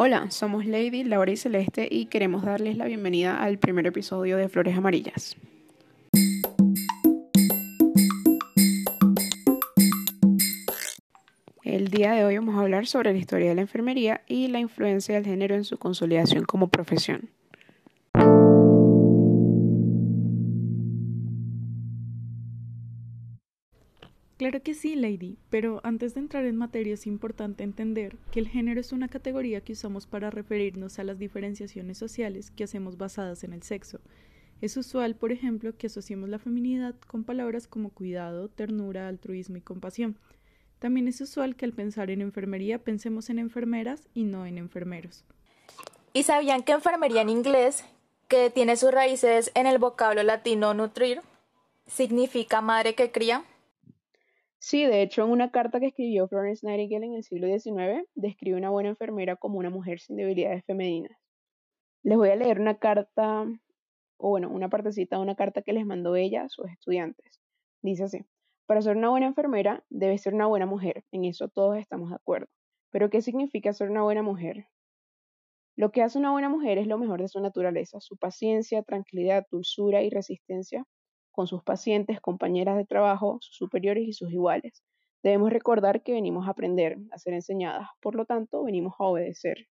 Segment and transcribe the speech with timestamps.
[0.00, 4.48] Hola, somos Lady, Laura y Celeste y queremos darles la bienvenida al primer episodio de
[4.48, 5.36] Flores Amarillas.
[11.64, 14.60] El día de hoy vamos a hablar sobre la historia de la enfermería y la
[14.60, 17.30] influencia del género en su consolidación como profesión.
[24.38, 28.46] Claro que sí, Lady, pero antes de entrar en materia es importante entender que el
[28.46, 33.42] género es una categoría que usamos para referirnos a las diferenciaciones sociales que hacemos basadas
[33.42, 33.98] en el sexo.
[34.60, 39.60] Es usual, por ejemplo, que asociemos la feminidad con palabras como cuidado, ternura, altruismo y
[39.60, 40.16] compasión.
[40.78, 45.24] También es usual que al pensar en enfermería pensemos en enfermeras y no en enfermeros.
[46.12, 47.84] ¿Y sabían que enfermería en inglés,
[48.28, 51.22] que tiene sus raíces en el vocablo latino nutrir,
[51.88, 53.44] significa madre que cría?
[54.60, 58.56] Sí, de hecho, en una carta que escribió Florence Nightingale en el siglo XIX, describe
[58.56, 61.16] una buena enfermera como una mujer sin debilidades femeninas.
[62.02, 63.46] Les voy a leer una carta,
[64.18, 67.40] o bueno, una partecita de una carta que les mandó ella a sus estudiantes.
[67.82, 68.26] Dice así,
[68.66, 72.16] para ser una buena enfermera debe ser una buena mujer, en eso todos estamos de
[72.16, 72.48] acuerdo.
[72.90, 74.66] Pero ¿qué significa ser una buena mujer?
[75.76, 79.46] Lo que hace una buena mujer es lo mejor de su naturaleza, su paciencia, tranquilidad,
[79.50, 80.84] dulzura y resistencia
[81.38, 84.82] con sus pacientes, compañeras de trabajo, sus superiores y sus iguales.
[85.22, 89.68] Debemos recordar que venimos a aprender, a ser enseñadas, por lo tanto, venimos a obedecer.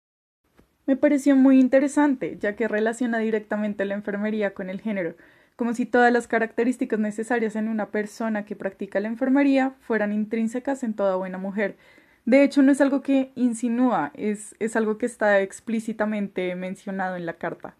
[0.87, 5.13] Me pareció muy interesante, ya que relaciona directamente la enfermería con el género,
[5.55, 10.81] como si todas las características necesarias en una persona que practica la enfermería fueran intrínsecas
[10.81, 11.77] en toda buena mujer.
[12.25, 17.27] De hecho, no es algo que insinúa, es, es algo que está explícitamente mencionado en
[17.27, 17.75] la carta.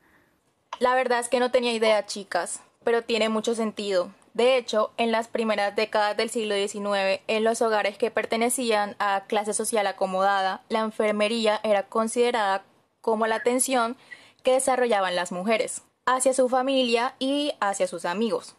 [0.80, 4.12] La verdad es que no tenía idea, chicas pero tiene mucho sentido.
[4.34, 9.26] De hecho, en las primeras décadas del siglo XIX, en los hogares que pertenecían a
[9.28, 12.64] clase social acomodada, la enfermería era considerada
[13.02, 13.98] como la atención
[14.44, 18.56] que desarrollaban las mujeres hacia su familia y hacia sus amigos.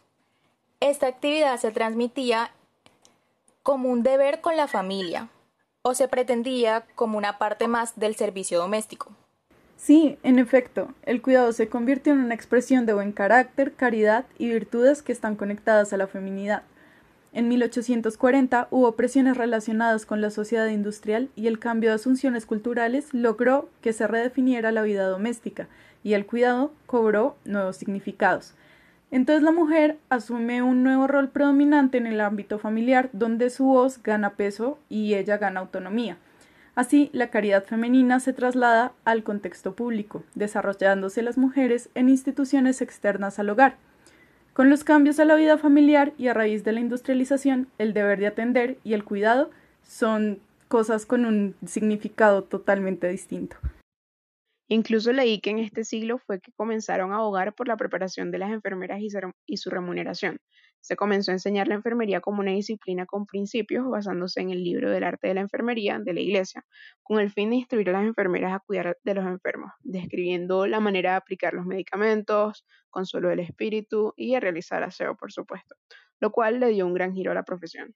[0.79, 2.51] Esta actividad se transmitía
[3.63, 5.29] como un deber con la familia
[5.81, 9.11] o se pretendía como una parte más del servicio doméstico.
[9.77, 14.49] Sí, en efecto, el cuidado se convirtió en una expresión de buen carácter, caridad y
[14.49, 16.63] virtudes que están conectadas a la feminidad.
[17.33, 23.11] En 1840 hubo presiones relacionadas con la sociedad industrial y el cambio de asunciones culturales
[23.11, 25.67] logró que se redefiniera la vida doméstica
[26.03, 28.53] y el cuidado cobró nuevos significados.
[29.09, 34.01] Entonces la mujer asume un nuevo rol predominante en el ámbito familiar donde su voz
[34.01, 36.17] gana peso y ella gana autonomía.
[36.75, 43.37] Así, la caridad femenina se traslada al contexto público, desarrollándose las mujeres en instituciones externas
[43.37, 43.77] al hogar.
[44.53, 48.19] Con los cambios a la vida familiar y a raíz de la industrialización, el deber
[48.19, 49.51] de atender y el cuidado
[49.83, 53.57] son cosas con un significado totalmente distinto.
[54.67, 58.39] Incluso leí que en este siglo fue que comenzaron a abogar por la preparación de
[58.39, 58.99] las enfermeras
[59.45, 60.37] y su remuneración,
[60.83, 64.91] se comenzó a enseñar la enfermería como una disciplina con principios basándose en el libro
[64.91, 66.65] del arte de la enfermería de la Iglesia,
[67.01, 70.81] con el fin de instruir a las enfermeras a cuidar de los enfermos, describiendo la
[70.81, 75.75] manera de aplicar los medicamentos, consuelo del espíritu y a realizar aseo, por supuesto,
[76.19, 77.95] lo cual le dio un gran giro a la profesión.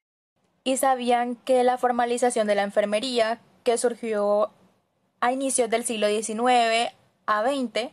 [0.64, 4.50] ¿Y sabían que la formalización de la enfermería, que surgió
[5.20, 6.90] a inicios del siglo XIX
[7.26, 7.90] a XX,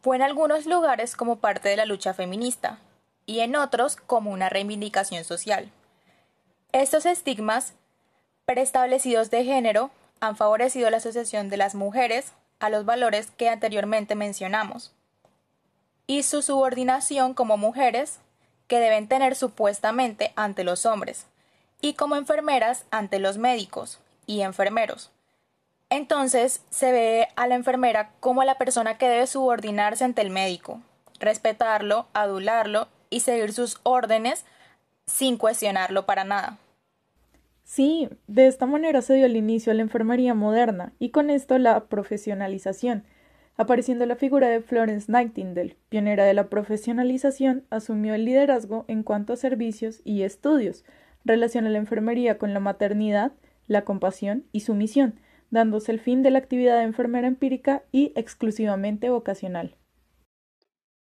[0.00, 2.80] fue en algunos lugares como parte de la lucha feminista?
[3.26, 5.70] Y en otros como una reivindicación social.
[6.72, 7.74] Estos estigmas
[8.44, 9.90] preestablecidos de género
[10.20, 14.92] han favorecido la asociación de las mujeres a los valores que anteriormente mencionamos
[16.06, 18.18] y su subordinación como mujeres
[18.66, 21.26] que deben tener supuestamente ante los hombres
[21.80, 25.10] y como enfermeras ante los médicos y enfermeros.
[25.90, 30.80] Entonces se ve a la enfermera como la persona que debe subordinarse ante el médico,
[31.18, 34.44] respetarlo, adularlo y seguir sus órdenes
[35.06, 36.58] sin cuestionarlo para nada.
[37.64, 41.58] Sí, de esta manera se dio el inicio a la enfermería moderna y con esto
[41.58, 43.04] la profesionalización.
[43.56, 49.34] Apareciendo la figura de Florence Nightingale, pionera de la profesionalización, asumió el liderazgo en cuanto
[49.34, 50.84] a servicios y estudios.
[51.24, 53.32] Relaciona la enfermería con la maternidad,
[53.66, 55.20] la compasión y su misión,
[55.50, 59.76] dándose el fin de la actividad de enfermera empírica y exclusivamente vocacional.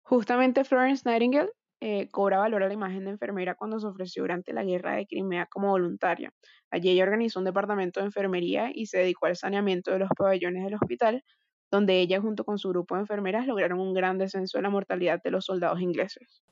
[0.02, 1.50] Justamente Florence Nightingale
[1.80, 5.06] eh, cobra valor a la imagen de enfermera cuando se ofreció durante la guerra de
[5.06, 6.32] Crimea como voluntaria.
[6.70, 10.64] Allí ella organizó un departamento de enfermería y se dedicó al saneamiento de los pabellones
[10.64, 11.24] del hospital,
[11.70, 15.22] donde ella junto con su grupo de enfermeras lograron un gran descenso de la mortalidad
[15.22, 16.42] de los soldados ingleses.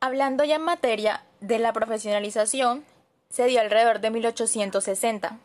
[0.00, 2.84] Hablando ya en materia de la profesionalización,
[3.28, 5.38] se dio alrededor de 1860.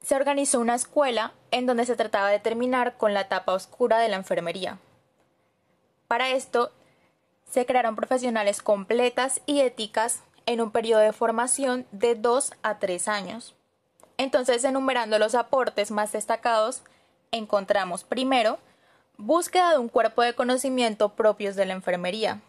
[0.00, 4.08] se organizó una escuela en donde se trataba de terminar con la etapa oscura de
[4.08, 4.78] la enfermería.
[6.06, 6.70] Para esto,
[7.56, 13.08] se crearon profesionales completas y éticas en un periodo de formación de dos a tres
[13.08, 13.54] años.
[14.18, 16.82] Entonces, enumerando los aportes más destacados,
[17.30, 18.58] encontramos primero
[19.16, 22.42] búsqueda de un cuerpo de conocimiento propios de la enfermería,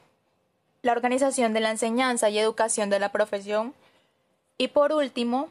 [0.81, 3.73] la organización de la enseñanza y educación de la profesión
[4.57, 5.47] y por último,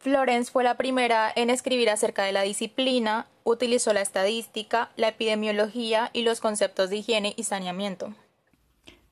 [0.00, 6.10] Florence fue la primera en escribir acerca de la disciplina, utilizó la estadística, la epidemiología
[6.12, 8.12] y los conceptos de higiene y saneamiento.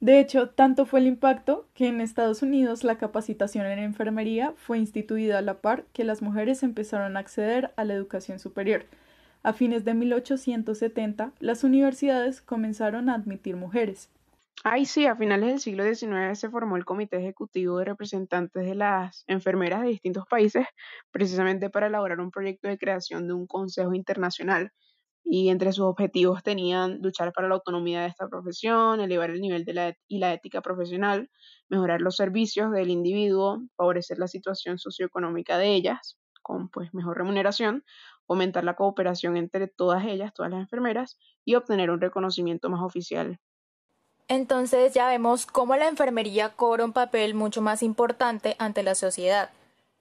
[0.01, 4.79] De hecho, tanto fue el impacto que en Estados Unidos la capacitación en enfermería fue
[4.79, 8.85] instituida a la par que las mujeres empezaron a acceder a la educación superior.
[9.43, 14.11] A fines de 1870, las universidades comenzaron a admitir mujeres.
[14.65, 18.75] Ay, sí, a finales del siglo XIX se formó el Comité Ejecutivo de Representantes de
[18.75, 20.67] las Enfermeras de distintos países,
[21.11, 24.73] precisamente para elaborar un proyecto de creación de un Consejo Internacional.
[25.29, 29.65] Y entre sus objetivos tenían luchar para la autonomía de esta profesión, elevar el nivel
[29.65, 31.31] de la y la ética profesional,
[31.69, 37.85] mejorar los servicios del individuo, favorecer la situación socioeconómica de ellas, con pues mejor remuneración,
[38.27, 43.41] fomentar la cooperación entre todas ellas, todas las enfermeras, y obtener un reconocimiento más oficial
[44.29, 49.51] entonces ya vemos cómo la enfermería cobra un papel mucho más importante ante la sociedad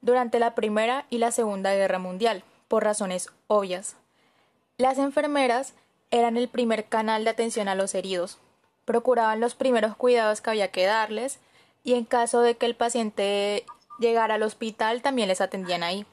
[0.00, 3.96] durante la Primera y la Segunda Guerra Mundial, por razones obvias.
[4.78, 5.74] Las enfermeras
[6.10, 8.38] eran el primer canal de atención a los heridos,
[8.84, 11.40] procuraban los primeros cuidados que había que darles
[11.82, 13.64] y en caso de que el paciente
[13.98, 16.04] llegara al hospital también les atendían ahí.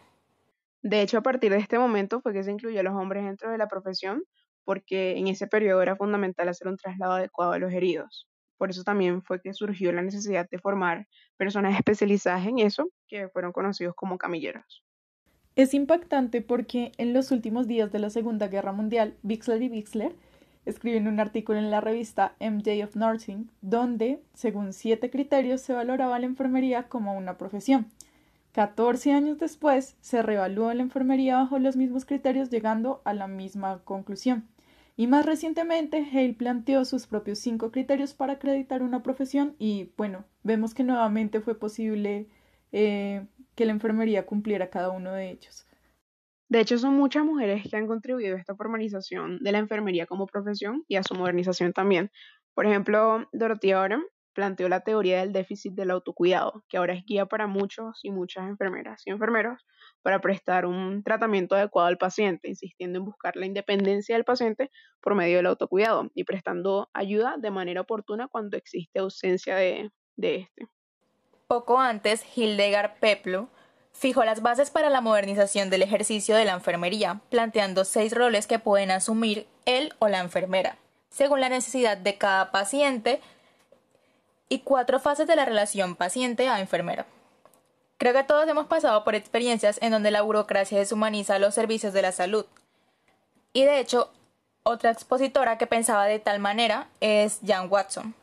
[0.81, 3.51] De hecho, a partir de este momento fue que se incluyó a los hombres dentro
[3.51, 4.23] de la profesión
[4.63, 8.29] porque en ese periodo era fundamental hacer un traslado adecuado a los heridos.
[8.57, 11.05] Por eso también fue que surgió la necesidad de formar
[11.35, 14.85] personas especializadas en eso, que fueron conocidos como camilleros.
[15.55, 20.15] Es impactante porque en los últimos días de la Segunda Guerra Mundial, Bixler y Bixler
[20.65, 26.17] escriben un artículo en la revista MJ of Nursing, donde, según siete criterios, se valoraba
[26.17, 27.85] la enfermería como una profesión.
[28.53, 33.81] 14 años después, se reevaluó la enfermería bajo los mismos criterios, llegando a la misma
[33.83, 34.47] conclusión.
[34.95, 40.23] Y más recientemente, Hale planteó sus propios cinco criterios para acreditar una profesión y, bueno,
[40.43, 42.27] vemos que nuevamente fue posible
[42.73, 45.67] eh, que la enfermería cumpliera cada uno de ellos.
[46.49, 50.25] De hecho, son muchas mujeres que han contribuido a esta formalización de la enfermería como
[50.27, 52.11] profesión y a su modernización también.
[52.55, 54.03] Por ejemplo, Dorothy Oram
[54.33, 58.49] planteó la teoría del déficit del autocuidado, que ahora es guía para muchos y muchas
[58.49, 59.63] enfermeras y enfermeros
[60.01, 65.13] para prestar un tratamiento adecuado al paciente, insistiendo en buscar la independencia del paciente por
[65.13, 70.67] medio del autocuidado y prestando ayuda de manera oportuna cuando existe ausencia de este.
[71.47, 73.47] Poco antes, Hildegard Peplo
[73.91, 78.59] fijó las bases para la modernización del ejercicio de la enfermería, planteando seis roles que
[78.59, 80.77] pueden asumir él o la enfermera,
[81.09, 83.21] según la necesidad de cada paciente
[84.49, 87.05] y cuatro fases de la relación paciente a enfermera.
[87.97, 92.01] Creo que todos hemos pasado por experiencias en donde la burocracia deshumaniza los servicios de
[92.01, 92.45] la salud.
[93.53, 94.11] Y de hecho,
[94.63, 98.15] otra expositora que pensaba de tal manera es Jan Watson,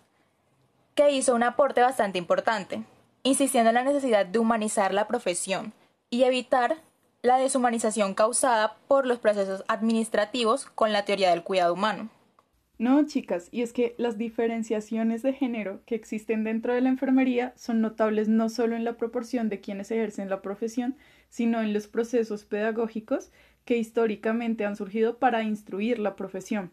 [0.94, 2.82] que hizo un aporte bastante importante,
[3.22, 5.72] insistiendo en la necesidad de humanizar la profesión
[6.10, 6.76] y evitar
[7.22, 12.10] la deshumanización causada por los procesos administrativos con la teoría del cuidado humano.
[12.78, 17.52] No, chicas, y es que las diferenciaciones de género que existen dentro de la enfermería
[17.54, 20.96] son notables no solo en la proporción de quienes ejercen la profesión,
[21.28, 23.32] sino en los procesos pedagógicos
[23.66, 26.72] que históricamente han surgido para instruir la profesión.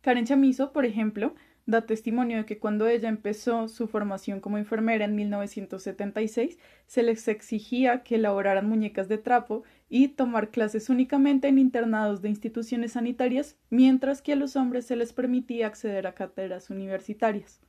[0.00, 1.34] Karen Chamizo, por ejemplo,
[1.66, 7.28] da testimonio de que cuando ella empezó su formación como enfermera en 1976, se les
[7.28, 13.58] exigía que elaboraran muñecas de trapo y tomar clases únicamente en internados de instituciones sanitarias,
[13.70, 17.60] mientras que a los hombres se les permitía acceder a cátedras universitarias.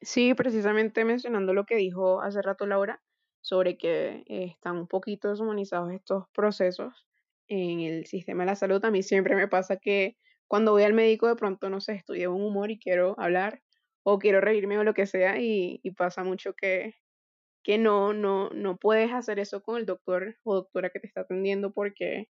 [0.00, 3.02] Sí, precisamente mencionando lo que dijo hace rato Laura
[3.40, 7.06] sobre que están un poquito deshumanizados estos procesos
[7.48, 10.16] en el sistema de la salud, a mí siempre me pasa que
[10.48, 13.62] cuando voy al médico de pronto, no sé, estoy de un humor y quiero hablar
[14.02, 16.94] o quiero reírme o lo que sea y, pasa mucho que,
[17.64, 21.22] que no, no, no puedes hacer eso con el doctor o doctora que te está
[21.22, 22.28] atendiendo porque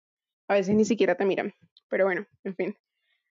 [0.48, 1.52] a veces ni siquiera te miran.
[1.88, 2.76] Pero bueno, en fin.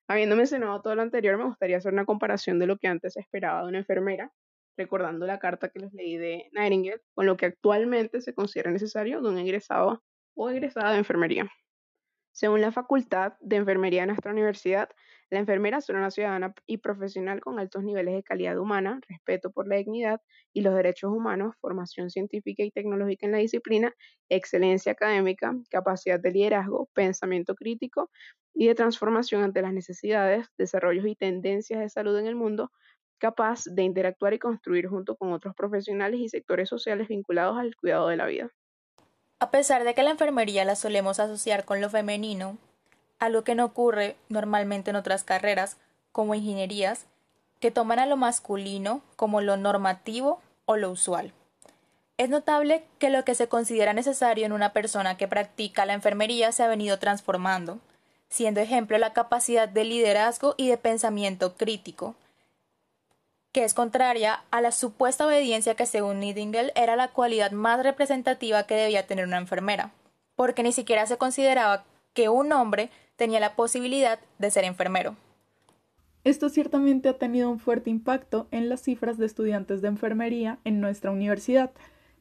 [0.07, 3.63] Habiendo mencionado todo lo anterior, me gustaría hacer una comparación de lo que antes esperaba
[3.63, 4.31] de una enfermera,
[4.77, 9.21] recordando la carta que les leí de Nightingale, con lo que actualmente se considera necesario
[9.21, 10.03] de un egresado
[10.35, 11.49] o egresada de enfermería.
[12.35, 14.89] Según la Facultad de Enfermería de nuestra universidad,
[15.29, 19.69] la enfermera es una ciudadana y profesional con altos niveles de calidad humana, respeto por
[19.69, 20.19] la dignidad
[20.51, 23.95] y los derechos humanos, formación científica y tecnológica en la disciplina,
[24.27, 28.11] excelencia académica, capacidad de liderazgo, pensamiento crítico
[28.53, 32.69] y de transformación ante las necesidades, desarrollos y tendencias de salud en el mundo,
[33.17, 38.09] capaz de interactuar y construir junto con otros profesionales y sectores sociales vinculados al cuidado
[38.09, 38.51] de la vida.
[39.39, 42.57] A pesar de que la enfermería la solemos asociar con lo femenino,
[43.19, 45.77] algo que no ocurre normalmente en otras carreras,
[46.11, 47.05] como ingenierías,
[47.59, 51.33] que toman a lo masculino como lo normativo o lo usual.
[52.17, 56.53] Es notable que lo que se considera necesario en una persona que practica la enfermería
[56.53, 57.79] se ha venido transformando,
[58.29, 62.15] siendo ejemplo la capacidad de liderazgo y de pensamiento crítico,
[63.55, 68.67] que es contraria a la supuesta obediencia que según Nightingale era la cualidad más representativa
[68.67, 69.93] que debía tener una enfermera,
[70.35, 75.15] porque ni siquiera se consideraba que un hombre tenía la posibilidad de ser enfermero.
[76.25, 80.81] Esto ciertamente ha tenido un fuerte impacto en las cifras de estudiantes de enfermería en
[80.81, 81.71] nuestra universidad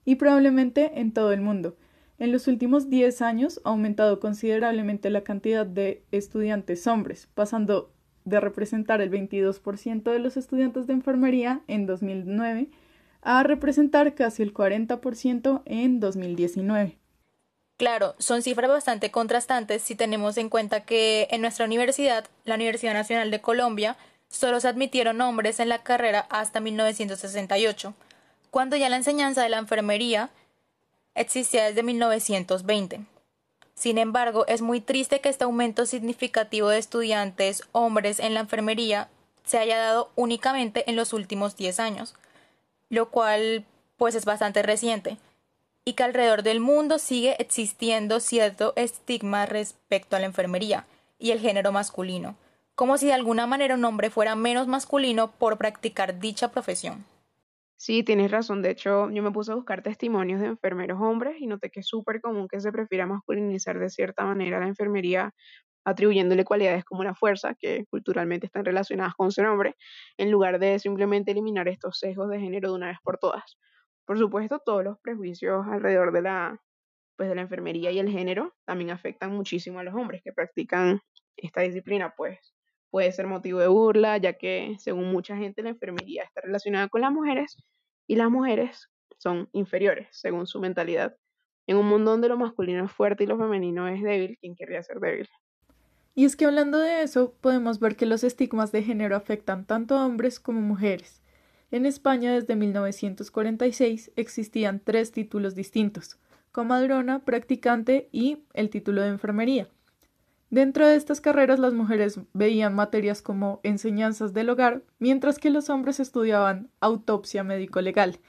[0.05, 1.77] y probablemente en todo el mundo.
[2.21, 7.91] En los últimos 10 años ha aumentado considerablemente la cantidad de estudiantes hombres, pasando
[8.25, 12.69] de representar el 22% de los estudiantes de enfermería en 2009
[13.23, 16.99] a representar casi el 40% en 2019.
[17.77, 22.93] Claro, son cifras bastante contrastantes si tenemos en cuenta que en nuestra universidad, la Universidad
[22.93, 23.97] Nacional de Colombia,
[24.29, 27.95] solo se admitieron hombres en la carrera hasta 1968,
[28.51, 30.31] cuando ya la enseñanza de la enfermería
[31.15, 33.01] existía desde 1920.
[33.75, 39.09] Sin embargo, es muy triste que este aumento significativo de estudiantes hombres en la enfermería
[39.45, 42.15] se haya dado únicamente en los últimos 10 años,
[42.89, 43.65] lo cual
[43.97, 45.19] pues es bastante reciente
[45.85, 50.87] y que alrededor del mundo sigue existiendo cierto estigma respecto a la enfermería
[51.19, 52.37] y el género masculino,
[52.75, 57.05] como si de alguna manera un hombre fuera menos masculino por practicar dicha profesión.
[57.87, 58.63] Sí, tienes razón.
[58.63, 61.87] De hecho, yo me puse a buscar testimonios de enfermeros hombres y noté que es
[61.87, 65.35] súper común que se prefiera masculinizar de cierta manera la enfermería,
[65.85, 69.77] atribuyéndole cualidades como la fuerza, que culturalmente están relacionadas con ser hombre,
[70.17, 73.59] en lugar de simplemente eliminar estos sesgos de género de una vez por todas.
[74.07, 76.63] Por supuesto, todos los prejuicios alrededor de la,
[77.17, 81.01] pues, de la enfermería y el género también afectan muchísimo a los hombres que practican
[81.37, 82.55] esta disciplina, pues
[82.95, 87.01] puede ser motivo de burla, ya que según mucha gente la enfermería está relacionada con
[87.01, 87.57] las mujeres
[88.07, 91.17] y las mujeres son inferiores según su mentalidad.
[91.67, 94.81] En un mundo donde lo masculino es fuerte y lo femenino es débil, ¿quién querría
[94.85, 95.29] ser débil?
[96.15, 99.97] Y es que hablando de eso, podemos ver que los estigmas de género afectan tanto
[99.97, 101.21] a hombres como mujeres.
[101.73, 106.21] En España desde 1946 existían tres títulos distintos,
[106.53, 109.69] comadrona, practicante y el título de enfermería.
[110.55, 115.69] Dentro de estas carreras las mujeres veían materias como enseñanzas del hogar, mientras que los
[115.69, 118.21] hombres estudiaban autopsia médico-legal.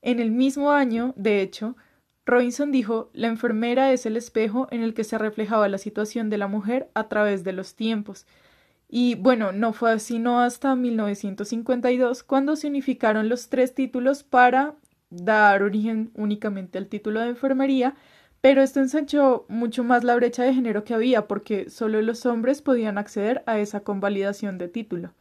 [0.00, 1.76] En el mismo año, de hecho,
[2.24, 6.38] Robinson dijo, la enfermera es el espejo en el que se reflejaba la situación de
[6.38, 8.26] la mujer a través de los tiempos,
[8.88, 14.74] y bueno, no fue sino hasta 1952 cuando se unificaron los tres títulos para
[15.10, 17.94] dar origen únicamente al título de enfermería,
[18.42, 22.60] pero esto ensanchó mucho más la brecha de género que había porque solo los hombres
[22.60, 25.14] podían acceder a esa convalidación de título.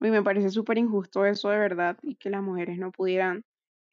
[0.00, 3.44] Y me parece súper injusto eso de verdad y que las mujeres no pudieran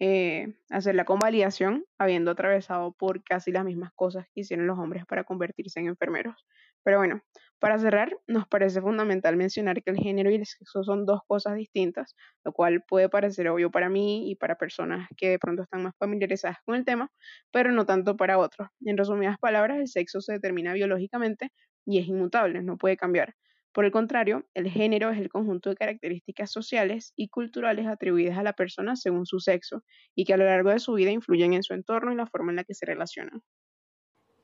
[0.02, 5.06] eh, hacer la convalidación habiendo atravesado por casi las mismas cosas que hicieron los hombres
[5.06, 6.46] para convertirse en enfermeros.
[6.84, 7.22] Pero bueno,
[7.62, 11.56] para cerrar, nos parece fundamental mencionar que el género y el sexo son dos cosas
[11.56, 15.84] distintas, lo cual puede parecer obvio para mí y para personas que de pronto están
[15.84, 17.12] más familiarizadas con el tema,
[17.52, 18.68] pero no tanto para otros.
[18.84, 21.52] En resumidas palabras, el sexo se determina biológicamente
[21.86, 23.36] y es inmutable, no puede cambiar.
[23.74, 28.44] Por el contrario, el género es el conjunto de características sociales y culturales atribuidas a
[28.44, 29.84] la persona según su sexo
[30.16, 32.52] y que a lo largo de su vida influyen en su entorno y la forma
[32.52, 33.44] en la que se relacionan.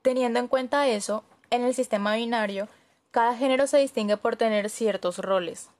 [0.02, 2.68] Teniendo en cuenta eso, en el sistema binario,
[3.10, 5.70] cada género se distingue por tener ciertos roles.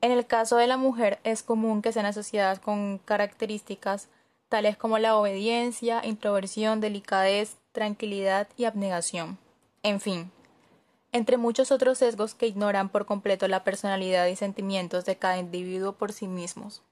[0.00, 4.08] En el caso de la mujer es común que sean asociadas con características
[4.48, 9.38] tales como la obediencia, introversión, delicadez, tranquilidad y abnegación.
[9.82, 10.30] En fin,
[11.12, 15.92] entre muchos otros sesgos que ignoran por completo la personalidad y sentimientos de cada individuo
[15.92, 16.82] por sí mismos.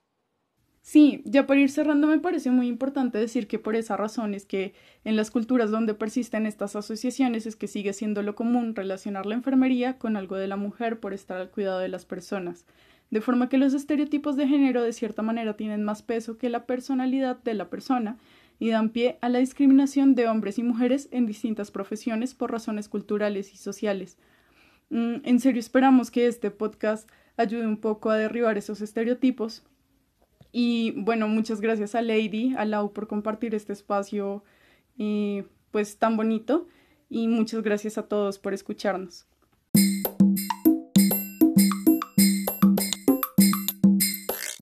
[0.85, 4.45] Sí, ya para ir cerrando me parece muy importante decir que por esa razón es
[4.45, 4.75] que
[5.05, 9.37] en las culturas donde persisten estas asociaciones es que sigue siendo lo común relacionar la
[9.37, 12.67] enfermería con algo de la mujer por estar al cuidado de las personas,
[13.13, 16.67] de forma que los estereotipos de género de cierta manera tienen más peso que la
[16.67, 18.19] personalidad de la persona
[18.59, 22.89] y dan pie a la discriminación de hombres y mujeres en distintas profesiones por razones
[22.89, 24.19] culturales y sociales.
[24.91, 29.63] Mm, en serio esperamos que este podcast ayude un poco a derribar esos estereotipos.
[30.53, 34.45] Y bueno, muchas gracias a Lady, a Lau por compartir este espacio
[34.99, 36.69] eh, pues tan bonito
[37.09, 39.27] y muchas gracias a todos por escucharnos.